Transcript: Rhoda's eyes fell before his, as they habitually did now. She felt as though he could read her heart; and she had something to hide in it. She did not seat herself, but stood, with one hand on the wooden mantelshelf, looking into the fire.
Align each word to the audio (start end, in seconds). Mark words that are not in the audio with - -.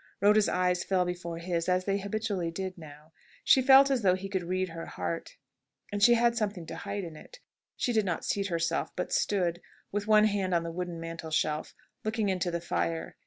Rhoda's 0.19 0.49
eyes 0.49 0.83
fell 0.83 1.05
before 1.05 1.37
his, 1.37 1.69
as 1.69 1.85
they 1.85 1.99
habitually 1.99 2.49
did 2.49 2.75
now. 2.75 3.13
She 3.43 3.61
felt 3.61 3.91
as 3.91 4.01
though 4.01 4.15
he 4.15 4.29
could 4.29 4.41
read 4.41 4.69
her 4.69 4.87
heart; 4.87 5.37
and 5.91 6.01
she 6.01 6.15
had 6.15 6.35
something 6.35 6.65
to 6.65 6.75
hide 6.75 7.03
in 7.03 7.15
it. 7.15 7.37
She 7.77 7.93
did 7.93 8.03
not 8.03 8.25
seat 8.25 8.47
herself, 8.47 8.89
but 8.95 9.13
stood, 9.13 9.61
with 9.91 10.07
one 10.07 10.25
hand 10.25 10.55
on 10.55 10.63
the 10.63 10.71
wooden 10.71 10.99
mantelshelf, 10.99 11.75
looking 12.03 12.29
into 12.29 12.49
the 12.49 12.61
fire. 12.61 13.15